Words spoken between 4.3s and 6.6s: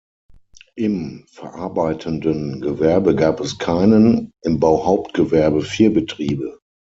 im Bauhauptgewerbe vier Betriebe.